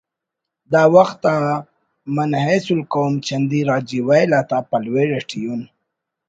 [0.71, 1.35] داوخت آ
[2.15, 5.61] من حیث القوم چندی راجی ویل آتا پلویڑ اٹی اُن